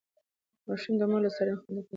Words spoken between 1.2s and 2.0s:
له څارنې خوندي پاتې کېږي.